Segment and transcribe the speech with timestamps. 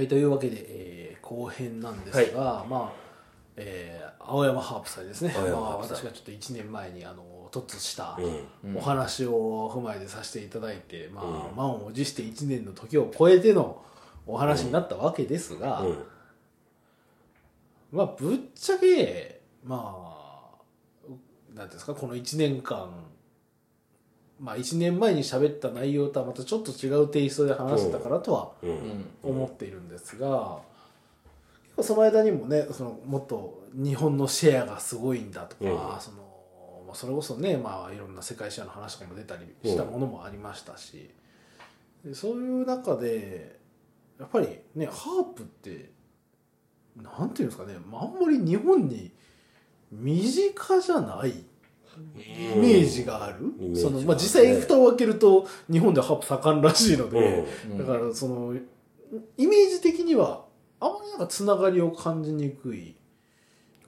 [0.00, 2.92] はい、というわけで、えー後編なんですが、まあ、
[3.56, 5.34] えー青山ハープ祭ですね。
[5.36, 8.18] まあ、私がちょっと1年前に、あの、突した
[8.64, 8.76] うん。
[8.78, 11.56] お話を踏まえてさせていただいて、まあ、うん。
[11.56, 13.82] 満を持して1年の時を超えての
[14.26, 15.98] お話になったわけですが、うん。
[17.92, 21.14] まあ、ぶっちゃけ、まあ、なん
[21.56, 22.88] ていうんですか、この1年間、
[24.40, 29.04] まあ、1年前に喋った内容とはまたちょっと違うテイストで話してたからとはうん。
[29.22, 30.60] 思っているんですが、
[31.64, 36.00] 結構その間にもね、そのもっと日本のシェアがすごいんだとか、うん。
[36.00, 36.30] その
[36.86, 41.10] まあそれこそね、まあ、いろんな世界シェアの話とかも出たりしたものもありましたし、
[42.02, 43.58] でそういう中で、
[44.18, 45.90] やっぱりね、ハープって、
[46.96, 49.12] なんていうんですかね、まああんまり日本に
[49.92, 51.44] 身近じゃない
[52.16, 57.78] イメージがある、イメージがねそのまあ、実際蓋を開けると日本ではハープ盛んらしいので、うん。
[57.78, 58.54] だからその
[59.36, 60.44] イメージ的には
[60.80, 62.94] あまりなんかつながりを感じにくい。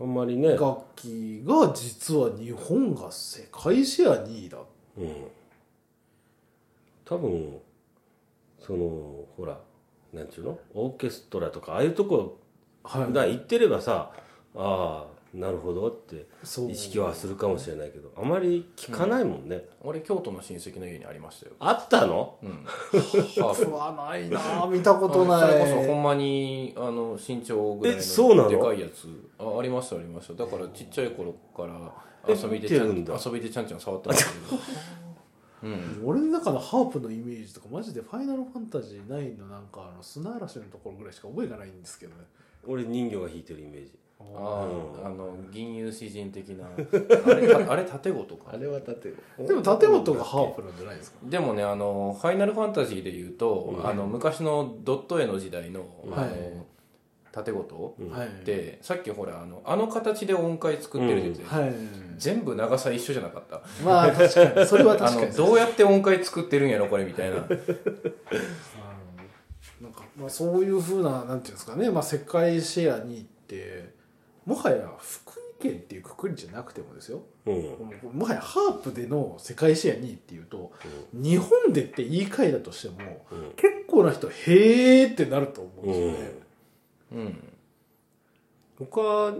[0.00, 0.50] あんまりね。
[0.50, 4.58] 楽器が実は日本が世界シェア2位だ。
[4.98, 5.27] うん。
[7.05, 7.58] 多分
[8.58, 9.58] そのほら
[10.12, 10.58] なんちゅうの？
[10.74, 12.38] オーケストラとかああいうとこ
[12.84, 13.12] はい。
[13.12, 14.12] が行ってればさ
[14.56, 16.70] ああなるほどってそう。
[16.70, 21.52] 意識はするかもしれないけどあまり聞かないもんね、俺京都の親戚の家にありましたよ。
[21.58, 22.36] あったの？
[22.42, 22.50] うん。
[22.50, 25.42] ハーフふわないな見たことない。
[25.44, 28.42] あそれこそほんまにあの身長ぐらいえそうなの？
[28.44, 29.08] のでかいやつ。
[29.39, 30.34] あありましたありました。
[30.34, 31.74] だからちっちゃい頃から
[32.28, 33.19] え遊びでちゃん見てるんだ。
[33.24, 34.62] 遊びでちゃんちゃん触ってましたけど
[35.64, 36.02] うん。
[36.05, 39.46] 俺の中のハープのイメージとかマジで「ファイナルファンタジー9」の。
[39.46, 42.24] なんかあの砂嵐のところぐらいしか覚えがないんですけどね。
[42.67, 43.98] 俺人魚が弾いてるイメージ
[44.34, 44.66] あ
[45.00, 45.04] うん。
[45.04, 46.66] ああの銀融詩人的な。
[46.76, 51.18] あれたあれ縦ごとかれは縦でも建物がハープなんじゃないですか？
[51.24, 53.86] でもねあのファイナルファンタジーで言うと、うん。
[53.86, 56.66] あの昔のドット絵の時代のあの、
[57.54, 58.10] ごとうん。
[58.10, 58.28] はい。
[58.44, 61.72] でさっきほらあのあの形で音階作ってるって言ってたはい。
[62.18, 63.61] 全部長さ一緒じゃなかった。
[63.84, 64.66] まあ確かに。
[64.66, 65.30] それはあ確かに。
[65.30, 67.36] のどうやって音階作ってるんやろこれみたいな。
[69.80, 73.92] なんか、まあ、そういうふうななんていうんですかね、まあ、世界シェアに行って
[74.45, 77.23] もはや福井県っていうくくりじゃなくてもですよ。
[77.47, 78.19] うん。
[78.19, 80.73] もはやハープでの世界シェア2位っていうと
[81.13, 83.53] 日本でって言い換えだとしてもうん。
[83.57, 86.33] 結構な人へーってなると思うんですよね、
[87.13, 87.53] うん。
[88.79, 89.35] 他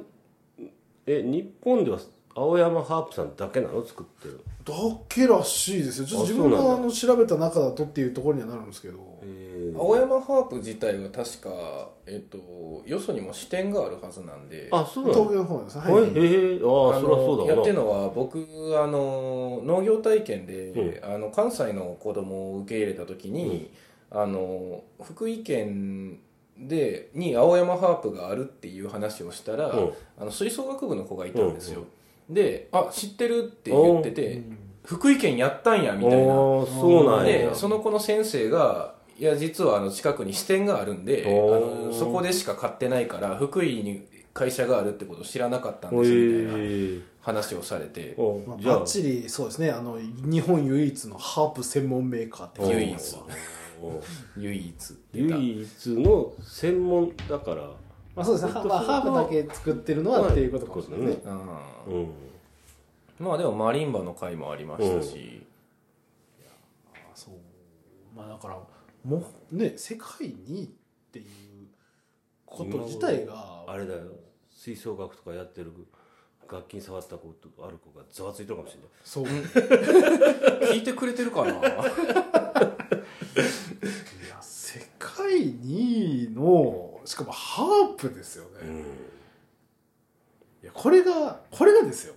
[1.07, 1.99] え日本では
[2.35, 3.85] 青山ハープさんだけなの？
[3.85, 4.75] 作ってるだ
[5.09, 6.07] けらしいですよ。
[6.07, 8.99] ちょっと自分があの調べた中だとっていうところにはなるんですけど。
[9.23, 14.69] え青山ハープ自体は確か、えっと、よそにも支店があるはずなんで。
[14.71, 15.15] あそうなの？
[15.15, 15.77] 東京の方です。
[15.77, 16.11] ねはい、はい。
[16.17, 17.55] ええあああそりゃそうだ。
[17.55, 18.39] やってるのは僕
[18.79, 23.71] あの農業体験で、あの関西の子供を受け入れた時に、
[24.11, 26.21] あの福井県
[26.59, 29.93] でに青山ハープがあるっていう話をしたら、うん。
[30.21, 31.85] あの吹奏楽部の子がいたんですよ、
[32.33, 34.43] で「あ知ってる?」って言ってて
[34.85, 36.27] 「福井県やったんや」みたいな。
[36.27, 44.03] そうなんでやその子の先生が「いや実はあの近くに支店があるんであのそこでしか買ってないから福井に
[44.35, 48.15] 会社があるってことを知らなかったんです」みたいなえ話をされて。
[48.17, 48.77] おまあ、じゃあ。
[48.77, 52.63] バッチリそうですねあの日本唯一のハープ専門メーカーって。
[52.63, 52.97] 唯一。
[53.83, 54.01] お
[54.39, 54.75] 唯一
[55.13, 57.71] 唯一の専門だから
[58.15, 61.19] まあそうですね、はまあ、ハーブだけ作ってるのはっていうことかもしれないね。
[61.25, 61.33] うん。
[61.95, 62.11] うん。
[63.19, 65.47] まあでもマリンバの回もありましたし、
[66.95, 67.35] あそう。
[68.15, 68.59] まあだから
[69.05, 70.69] もうね世界にっ
[71.11, 71.27] ていう
[72.45, 74.01] こと自体があれだよ。
[74.51, 75.73] 吹奏楽とかやってる
[76.51, 78.89] 楽器に触ったことある子がざわついてるかもしれない。
[79.03, 79.25] そう。
[80.71, 81.53] 聞いてくれてるかな？
[81.59, 81.63] い
[84.29, 88.51] や世界2位のしかもハープですよね、
[90.63, 92.15] いやこれがこれがですよ。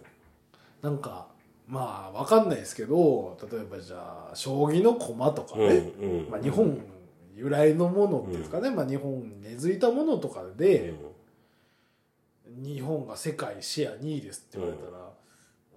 [0.82, 1.28] なんか
[1.68, 5.66] まあわかんないですけど例えばじゃあ将棋の駒とかね、
[6.00, 6.30] うんうん。
[6.30, 6.78] まあ、日本
[7.36, 10.94] 由来のものっていうんですかね、まあ、日本に根付いたものとかで、
[12.46, 15.12] 日本が世界シェア2位ですって言われたら、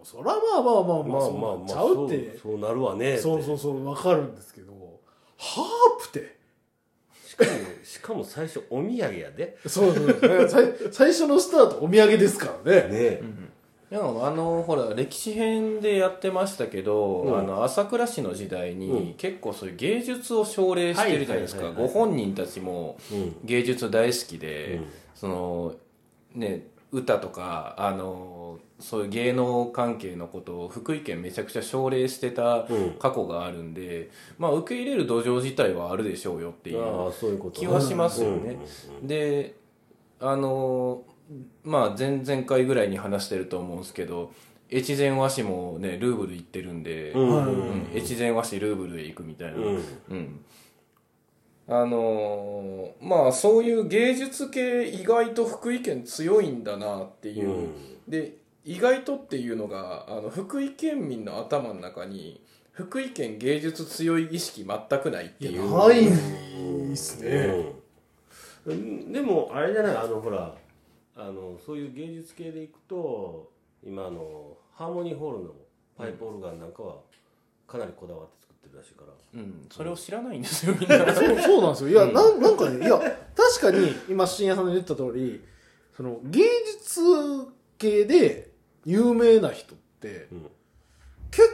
[0.04, 4.72] そらまあまあまあまあそうなっちゃうって、そうそうなるわねそうそうそう分かるんですけど
[5.36, 6.37] ハープって
[7.28, 7.50] しかも
[7.84, 9.58] しかも最初お土産やで。
[9.66, 10.18] そうそう。
[10.18, 12.88] そうね最最初のスタートお土産ですからね。
[12.88, 13.20] ね
[13.90, 17.38] いやあのほら歴史編でやってましたけど、うん。
[17.38, 19.14] あの朝倉市の時代に、うん。
[19.14, 21.94] 結構そういう芸術を奨励してるじゃないですか、はいはいはいはい。
[21.94, 23.36] ご本人たちもうん。
[23.44, 24.86] 芸術大好きで、うん。
[25.14, 25.74] その
[26.34, 28.37] ね歌とかあの
[28.80, 32.90] そういう芸能関係のことを福井県めちゃくちゃ奨励してたうん。
[32.98, 38.58] 過去があるんで、まあ受け入れる土壌自体はあるでしょうよっていうああそういうこと気はしますよね。
[39.02, 39.56] で
[40.20, 41.02] あの
[41.64, 44.32] まあ前々回ぐらいに話してると思うんですけど
[44.70, 47.14] 越前和紙もねルーブル行ってるんで、
[47.94, 49.82] 越前和紙ルーブルへ行くみたいな、うん。
[50.10, 50.40] うん。
[51.68, 57.68] あのーまあそういう芸術系意外と福井県強いんだなっていう、うん。
[58.08, 58.37] で
[58.68, 65.74] 意外とっていうのがあの福井県民の頭の中に福井県芸術強い意識全くないっていう。
[65.74, 66.06] ない
[66.92, 67.72] っすね、
[68.66, 69.10] うん。
[69.10, 69.96] でもあれじゃない？
[69.96, 70.54] あのほら
[71.16, 73.50] あのそういう芸術系でいくと
[73.82, 75.50] 今あのハーモニーホールの
[75.96, 76.96] パイプオルガンなんかは
[77.66, 81.88] かなりこだわって作ってるらしいから、うん、それを知らないんですよみんなそうそうなんですよ。
[81.88, 82.98] いや、なんなんかねいや
[83.34, 85.42] 確かに今深夜さんの言った通り
[85.96, 86.42] その芸
[86.80, 87.00] 術
[87.78, 90.46] 系で有名な人って、うん。
[91.30, 91.48] 結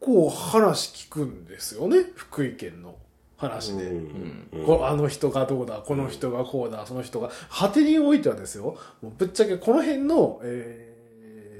[0.00, 2.96] 構話聞くんですよね福井県の
[3.36, 4.64] 話で、うん。
[4.64, 7.30] こあの人がどうだこの人がこうだその人が。
[7.50, 10.90] 果てにおいてはですよもうぶっちゃけこの辺の、えー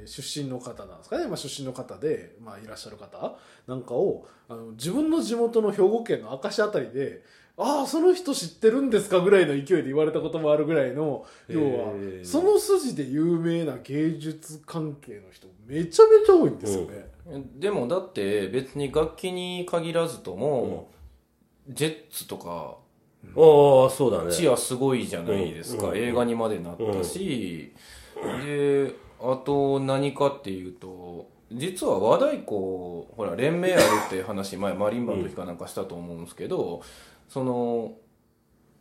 [0.07, 3.37] 出身の方なんですかね、まあ、出身の方で、まあ、いらっしゃる方
[3.67, 7.23] なんかをあの自分の地元の兵庫県の明石あたりで
[7.63, 11.93] ああその人知ってるんですかぐらいの勢いで言われたこともあるぐらいの要は
[12.23, 17.11] その筋で有名な芸術関係の人めちゃめちゃ多いんですよね。
[17.57, 20.89] でもだって別に楽器に限らずとも、
[21.69, 22.79] ジェッツとか
[23.25, 24.33] ああそうだね。
[24.33, 25.99] チアすごいじゃないですか、うん。
[25.99, 27.75] 映画にまでなったし、
[28.43, 36.83] であと何かっていうと実は和太鼓ほら連盟あるって話前マリンバの時かなんかしたと思うんですけど、
[37.31, 37.93] その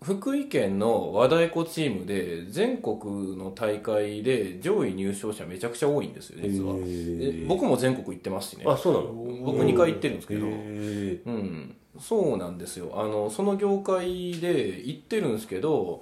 [0.02, 6.76] 福井県の和太鼓チームで全国の大会で上位入賞者めちゃくちゃ多いんですよ実は。
[6.76, 7.42] へー。
[7.42, 8.64] で僕も全国行ってますしね。
[8.66, 9.06] あそうなの？
[9.46, 12.92] 僕2回行ってるんですけど、へえうん、そうなんですよ。
[12.96, 16.02] あのその業界で行ってるんですけど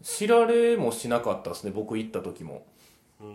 [0.00, 2.64] 知られもしなかったですね僕行った時も、
[3.20, 3.28] うん。
[3.28, 3.32] う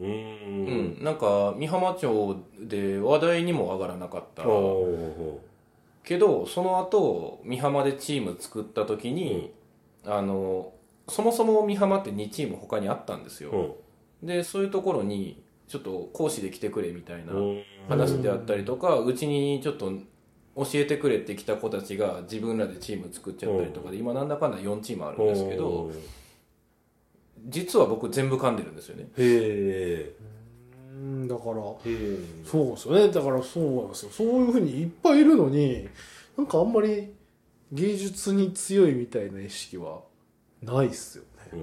[0.00, 0.98] うん。
[1.00, 1.04] ん。
[1.04, 4.46] なんか美浜町で話題にも上がらなかった。
[4.46, 5.40] お
[6.04, 9.52] けどその後美浜でチーム作った時に、
[10.06, 10.72] あの
[11.08, 17.62] そもそも美浜って2チーム他にあったんですよ、ーでそういうところにちょっと講師で来てくれみたいなうん。
[17.88, 19.90] 話であったりとかうちにちょっと
[20.56, 25.90] 教えてくれって来た子たちが自分らでチーム作っちゃったりとかで今なんだかんだ4チームあるんですけど
[27.46, 29.08] 実は僕全部噛んでるんですよね。
[29.16, 30.29] へうん
[31.30, 31.54] だから。
[32.44, 33.08] そうですよね。
[33.12, 34.10] だからそうなんですよ。
[34.10, 35.88] そういうふうにいっぱいいるのに
[36.36, 37.12] なんかあんまり
[37.72, 40.00] 芸術に強いみたいな意識は
[40.62, 41.60] ないっすよね、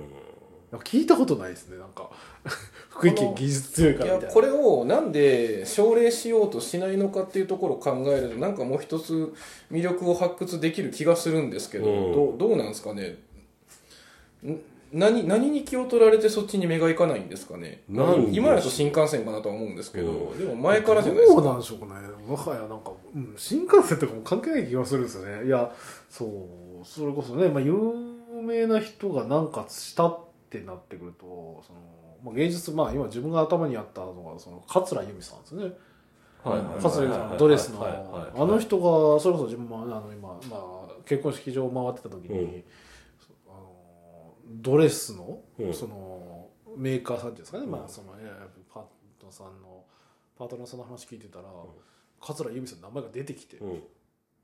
[0.71, 0.81] なん。
[0.81, 2.09] か聞いたことないですねなんか。
[2.89, 4.27] 福井県技術強いかいらみたいな。
[4.29, 9.33] やこれをなんで奨励しようとしないのかっていうところを考えるとなんかもう一つ
[9.71, 12.11] 魅力を発掘できる気がするんですけど、うん。
[12.13, 13.17] どうどうなんですかね？
[14.45, 14.59] ん
[14.93, 17.83] 何何に気を取られてそっちに目がいかないんですかね。
[17.89, 20.37] なん今やと新幹線かなとは思うんですけど、う。
[20.37, 21.91] でも前からじゃないですどうかなんでしょうかね。
[22.25, 25.45] もはやなんか、うん、新幹線とかも関係ない気がするんですよね。
[25.45, 25.71] いや
[26.09, 27.73] そうそれこそね、まあ、有
[28.41, 30.19] 名な人が何かしたっ
[30.49, 31.79] てなってくるとその、
[32.23, 35.71] まあ、芸術まあ今自分が頭にあったのがその桂由美さんですね。
[36.43, 42.63] 桂由美さんのドレスのあの人がそれこそ自分もあの今、まあ、結婚式場を回ってた時に、う
[44.49, 45.73] ドレスの、うん。
[45.73, 47.71] そのメーカーさんっていうんですかね、うん。
[47.71, 48.83] まあそのえーパー
[49.19, 49.83] トさんの
[50.37, 51.45] パートナーさんの話聞いてたら、
[52.21, 53.83] 桂由美さんの名前が出てきて、うん。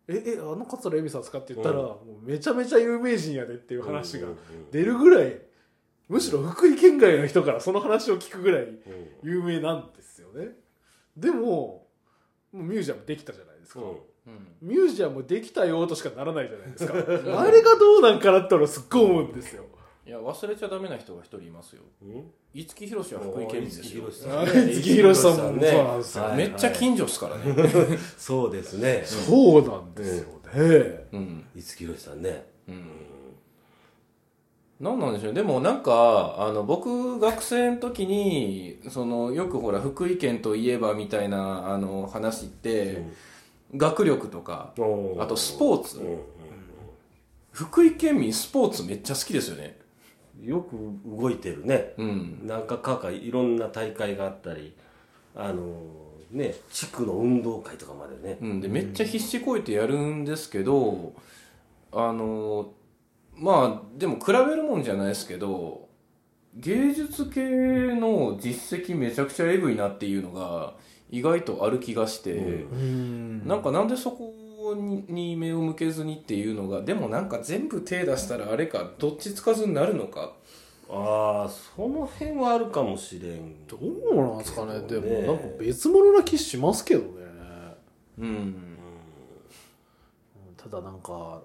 [0.07, 1.85] ええあの桂由美さんですかって言ったら、うん。
[1.85, 4.37] もうめちゃめちゃ有名人やでっていう話がうん
[4.71, 5.39] 出るぐらい、
[6.09, 8.79] むしろ福井県外の人からその話を聞くぐらいうん。
[9.23, 10.49] 有名なんですよね。
[11.15, 11.87] でも
[12.51, 13.87] ミュージアムできたじゃないですか、うん。
[13.87, 13.97] うん。
[14.61, 16.93] ミュージアムできたよとしかならないじゃないですか。
[16.93, 19.65] あれがどうなんかなって俺はすっごい思うんですよ
[20.05, 21.81] いや忘れちゃダメな人が一人いますよ。
[22.01, 22.23] うん？
[22.53, 24.03] 五木ひろしは福井県民ですよ。
[24.03, 24.39] 五木ひろしさん。
[24.39, 26.37] あれ五木ひろしさんもそうなんですよはい。
[26.37, 27.55] めっちゃ近所っすからね。
[28.17, 29.03] そうですね。
[29.05, 31.45] そうなんですよね、うん。
[31.55, 32.45] 五木ひろしさんね。
[32.67, 32.85] うん。
[34.81, 43.05] なんなんでしょうでもなんかあの僕学生の時にそのよくほら福井県といえばみたいなあの話って、
[43.77, 44.81] 学力とかう
[45.17, 45.99] んあとスポーツ。
[45.99, 46.17] うん。
[47.51, 49.77] 福井県民スポーツめっちゃ好きですよね
[50.41, 50.75] よく
[51.05, 51.93] 動いてるね。
[51.97, 52.39] うん。
[52.45, 54.75] なんかかかいろんな大会があったり
[55.35, 55.81] あの
[56.31, 58.37] ね地区の運動会とかまでね。
[58.41, 61.13] うん、でめっちゃ必死こいてやるんですけど
[61.91, 62.73] あの
[63.35, 65.87] まあでも比べるもんじゃないですけど
[66.55, 67.41] 芸術系
[67.95, 70.73] の実績めちゃくちゃエグいなっていうのが
[71.09, 73.47] 意外とある気がして、うん。
[73.47, 74.33] なんかなんでそこ
[74.75, 80.33] にに目を向けずにっていうのがでもなんか全部手出したらあれかどっちつかずになるのか。
[80.89, 83.65] ああその辺はあるかもしれん。
[83.65, 84.79] どうなんですかね。
[84.81, 87.07] でもねなんか別物な気しますけどね。
[88.19, 88.77] うん。
[90.57, 91.41] ただなんか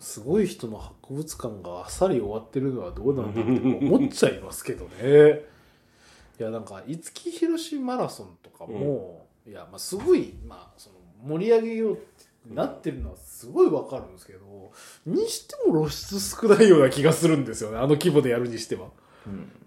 [0.00, 5.42] すごい人の博物館があっさり終わってるのはどうなんだって思っちゃいますけどね。
[6.38, 10.95] いやなんか五木ひろしマラソンとかも、いやまあすごい、まあ、その
[11.26, 12.04] 盛り上げようって
[12.54, 14.70] なってるのはすごいわかるんですけど
[15.04, 18.88] にしても露出少ないような気がするんですよねあの規模でやるにしては。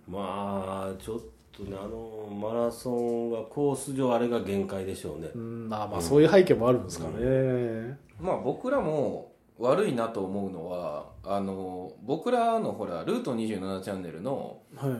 [0.07, 1.19] まあちょっ
[1.51, 5.29] とねあのマラソンがコース上あれが限界でしょうね。
[5.35, 7.99] うんまあまあそういう背景もあるんですかね。
[8.21, 14.91] まあ僕らも悪いなと思うのはあの僕らのほらルート27チャンネルのはい。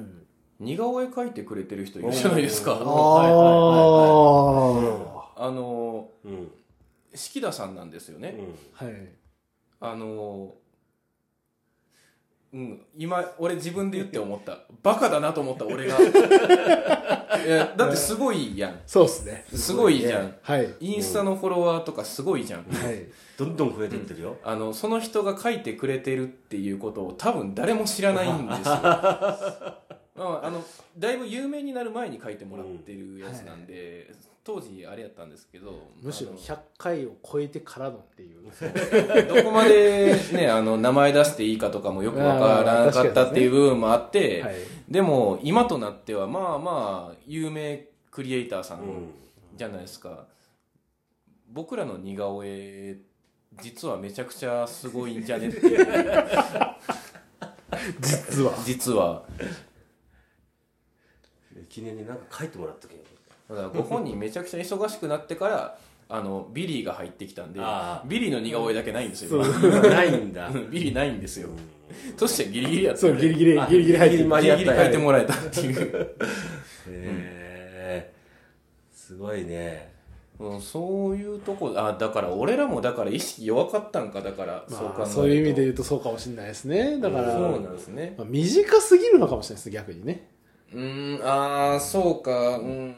[0.60, 2.74] 似顔絵描いてくれてる人いるじゃないですか。
[2.74, 3.30] うんあはい
[5.16, 6.52] あ、あのうん。
[7.16, 8.36] 式田さんなんですよね、
[8.74, 8.94] はい。
[9.80, 10.54] あの
[12.54, 14.60] うん今俺自分で言って思った。
[14.84, 15.98] バカだなと思った俺が。
[17.40, 18.82] いやだってすごいやん。
[18.86, 19.46] そうですね。
[19.54, 20.36] すごいじゃん。
[20.42, 20.76] はい。
[20.80, 22.64] インスタのフォロワーとかすごいじゃん。
[22.64, 23.08] はい。
[23.40, 28.76] どんどん増えてってるよ、あのその人が書いてくれてるっていうことを多分誰も知らないんですよ
[30.20, 30.62] まあ、あの
[30.98, 34.12] だいぶ有名になる前に書いてもらってるやつなんで、
[34.44, 38.42] 当時あれやったんですけどむしろあの100回を超えてからのっていう。
[39.28, 44.56] どこまでねあの名前出していいかとかもよくわからなかったっていう部分もあって、はい。
[44.90, 48.86] でも今となってはまあまあ有名クリエイターさんうん
[49.56, 50.26] じゃないですか、
[51.50, 52.98] 僕らの似顔絵
[53.62, 55.86] 実はめちゃくちゃすごいんじゃねっていう
[58.02, 58.54] 実は。
[58.66, 59.24] 実は
[61.70, 65.78] 記念になんか書いてもらったけどだからご本人めちゃくちゃ忙しくなってから
[66.12, 70.50] あのビリーが入ってきたんであビリーの似顔絵だけないんですよないんだ。
[70.50, 71.50] 今 ビリーないんですよ。
[72.18, 74.24] そしてギリギリやったそう、ギリギリ、あギリギリ入ってる。
[74.24, 75.34] ギリギリ書いてもらえた。
[75.34, 76.16] っていう、へ
[76.88, 78.14] え。
[78.92, 79.92] すごいね。
[80.40, 86.98] うん、そういうとこあだから俺らもだから意識弱かったんかだから、まあ、そういう意味で言うとそうかもしれないですね。
[87.00, 88.16] だから、そうなんですね。
[88.18, 90.30] まあ、短すぎるのかもしれないです、逆にね。
[90.74, 92.96] うーんああそうかうん、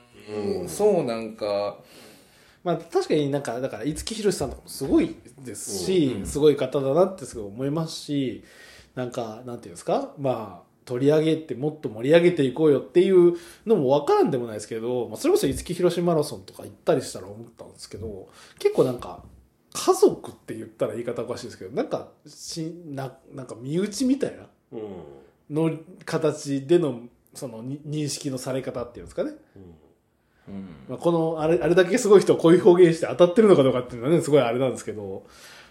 [0.61, 1.77] うん、そうなんか。
[2.63, 8.43] まあ確かになんか、だから、五木ひろしさんとかもすごいですし、すごい方だなってすごい思いますし、
[8.93, 13.35] なんか、なんていうんですか、まあ、取り上げてもっと盛り上げていこうよっていう
[13.65, 19.23] のも分からんでもないですけど、まあ、それこそ五木ひろしマラソンとか行ったりしたら思ったんですけど、結構なんか、
[19.73, 24.81] 家族って言ったら言い方おかしいですけど、なんか、しななんか身内みたいなうん。
[25.49, 27.01] の形での、
[27.33, 29.31] そのに認識のされ方っていうんですかね。
[30.47, 35.25] うんまあ、このあれあれだけすごい人をこういう表現して当たってるのかどうかっていうのはねすごいあれなんですけど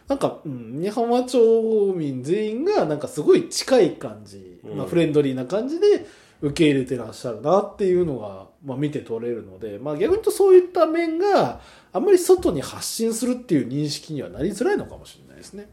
[0.08, 6.06] なんか、うん、日本和町民全員がなんかすごい近い感じ、うんまあ、フレンドリーな感じで
[6.40, 11.60] 受け入れてらっしゃるなっていうのが、まあ、見て取れるので、まあ、逆に言うとそういった面が
[11.92, 15.68] あんまり外に発信するっていう認識にはなりづらいのかもしれないですね。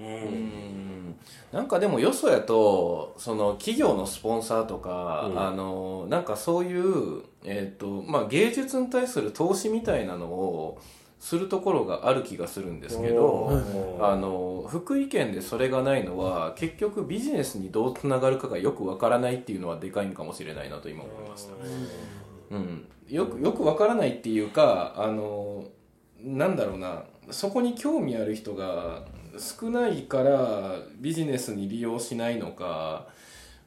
[0.00, 0.10] ううん。
[1.10, 1.16] ん
[1.52, 5.40] なんかでもよそやとその企業のスポンサーとか、うん。
[5.40, 10.80] あのなんかそういう、えーとまあ、芸術に対する投資みたいなのを
[11.18, 13.62] するところがある気がするんですけど、
[14.00, 21.52] あの福井県でそれがないのは結局ビジネスにどうつながるかがよくわからないっていうのはでかいんかもしれないなと今思いました、
[22.52, 25.64] うん、よくよくわからないっていうかあの
[26.22, 27.04] なんだろうな。
[27.30, 29.04] そこに興味ある人が
[29.38, 33.08] 少ないからビジネスに利用しないのか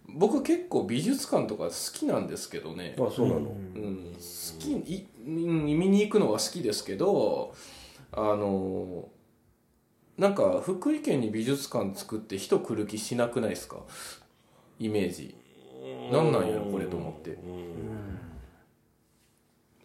[0.08, 3.40] 僕結構美術館とか好きなんですけどね、あそうなの。
[3.40, 4.20] うん、好
[4.60, 7.56] きいうん見に行くのは好きですけど
[8.12, 9.08] あの
[10.18, 13.78] なんか福井県に美術館作って人来る気しなくないですか？
[14.80, 15.36] イメージ。
[16.12, 17.32] なんなんやろこれと思って。
[17.32, 18.20] うん。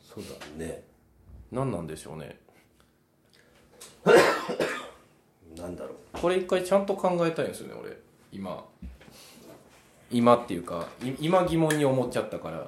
[0.03, 0.65] そうだ。
[0.65, 0.85] ね。
[1.51, 2.39] 何なんでしょうね
[5.61, 5.95] なんだろう。
[6.13, 7.97] これ一回ちゃんと考えたいんですよね俺。
[8.33, 8.65] 今。
[10.11, 12.67] 今っていうかい今疑問に思っちゃったから。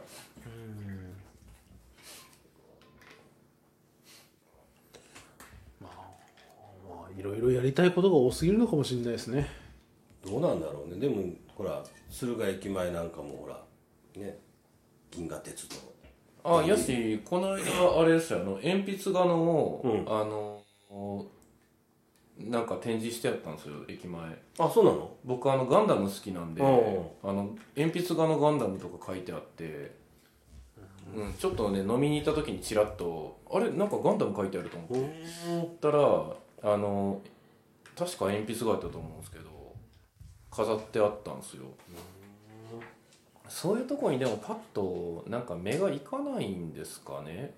[5.81, 9.49] まあいろいろやりたいことが多すぎるのかもしれないですね。
[10.27, 11.01] どうなんだろうね。
[11.01, 13.63] でもほら敦賀駅前なんかもほら
[14.17, 14.39] ね。
[15.11, 15.77] 銀河鉄道。
[16.43, 20.01] あやしこの間あれですよあの鉛筆画の、うん。
[20.07, 20.63] あの
[22.49, 24.23] なんか展示してあったんですよ駅前。
[24.59, 25.11] あそうなの？
[25.25, 26.69] 僕あのガンダム好きなんで、うん
[27.23, 29.95] あの鉛筆画のガンダムとか書いてあって、
[31.15, 33.71] うん、ちょっとね飲みに行った時にチラッとあれ？
[33.71, 34.99] なんかガンダム書いてあると思って。
[34.99, 35.01] う
[35.53, 37.21] ん行ったらあの
[37.97, 39.45] 確か鉛筆画やったと思うんですけど
[40.51, 41.65] 飾ってあったんですよ。
[43.49, 47.53] そういうとこにでもパッとなんか目がいかないんですかね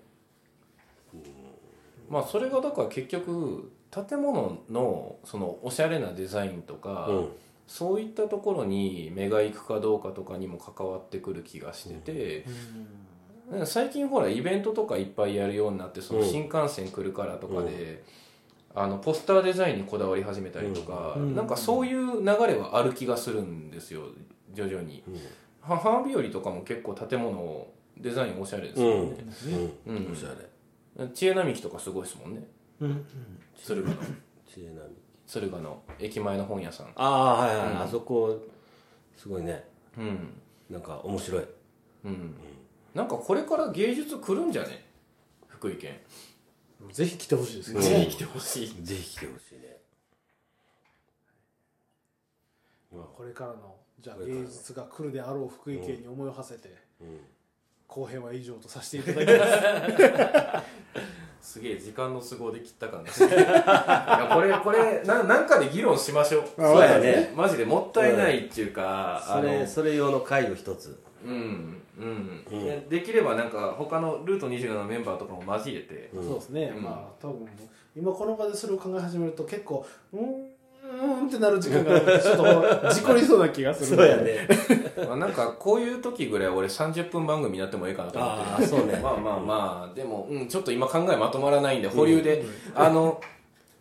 [2.13, 7.29] まあそれがだから結局建物のそのおしゃれなデザインとか、うん。
[7.65, 12.45] そういったところに目が行くかどうかとかにも関わってくる気がしてて、
[13.65, 18.03] 最近ほらイベントとかいっぱいやるようになってそのうん新幹線来るからとかで、
[18.75, 21.35] あのポスターデザインにこだわり始めたりとか、うん。
[21.35, 24.01] なんかそういう流れはある気がするんですよ
[24.53, 25.01] 徐々に。
[25.61, 27.67] 母日和とかも結構建物
[27.97, 29.15] デザインおしゃれですよね。
[29.85, 29.95] うん。
[29.95, 30.11] うん。
[30.11, 30.35] おしゃれ
[31.13, 32.43] 知恵並木とかすごいですもんね。
[32.79, 33.05] うん
[33.55, 33.95] 敦賀の。
[34.47, 34.95] 知恵並み
[35.25, 36.87] 敦賀の駅前の本屋さん。
[36.95, 37.81] ああはいはい、うん。
[37.81, 38.39] あそこ
[39.17, 39.63] すごいね。
[39.97, 40.33] うん。
[40.69, 41.45] なんか面白い。
[42.05, 42.35] うん、
[42.93, 44.85] なんかこれから芸術来るんじゃね？
[45.47, 45.99] 福井県。
[46.91, 48.83] ぜひ来てほしいですけどぜねひ来てほしい。
[48.83, 49.77] ぜひ来てほしいね。
[52.91, 56.75] これからのじゃあ芸術が来るであろう福井県に思いを馳せて。
[57.01, 57.19] うん
[57.93, 60.63] 後編は以上とさせていただきま
[61.41, 61.53] す。
[61.53, 63.29] すげえ時間の都合で切った感がする。
[63.29, 66.43] いやこれこれななんかで議論しましょう。
[66.57, 67.31] そうやね。
[67.35, 70.99] マジでもったいないっていうか、あのそれそれ用の会を一つ。
[71.23, 72.89] うんうん、うん。
[72.89, 76.23] できればなんか他のルート27のメンバーとかも交えて、うん。
[76.23, 77.47] そうですね、うんまあ多分
[77.95, 80.52] 今この場でそれを考え始めると結構うーん
[80.93, 84.47] うーんってなる時間があるちょっと事故りそうな気がするそうやね。
[85.07, 88.43] まあ、なんかこういう時ぐらい俺30分番組になってもいいかなと思って。
[88.43, 88.99] ああそうね。
[89.01, 89.95] まあまあまあ。
[89.95, 92.43] でも、うん、ちょっと今考えまとまらないんで保留で、
[92.75, 93.19] あの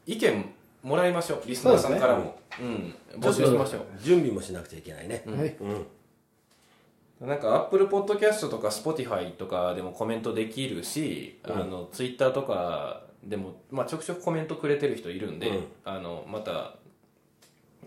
[0.06, 2.36] 意見もらいましょうリスナーさんからも。
[2.60, 3.82] う、ん、募集しましょう。
[4.02, 5.22] 準備もしなくちゃいけないね。
[5.26, 7.28] はいうん。
[7.28, 11.52] なんか Apple Podcast とか Spotify とかでもコメントできるし、うん。
[11.52, 15.64] あの Twitter とかでも、まあ、ちょくちょくコメントくれてる人いるんで、うん。
[15.84, 16.74] あのまた、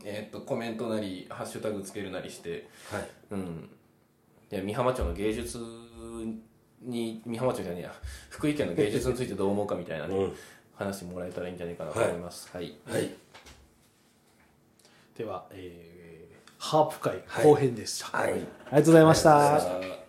[0.07, 3.09] えーっとコメントなりハッシュタグつけるなりしてはい。
[3.31, 3.69] うん、
[4.51, 5.57] いや美浜町の芸術
[6.81, 7.93] に美浜町じゃねえや。
[8.29, 10.33] 福井県の芸術についてどう思うかみたいなね、うん。
[10.75, 12.49] 話してもらえたらいいんじゃないかなと思います。
[12.53, 13.09] はい、はい。
[15.17, 16.05] では、えー
[16.57, 17.45] ハープ会はい。
[17.45, 18.31] 後編でした、はい。
[18.31, 20.04] ありがとうございました、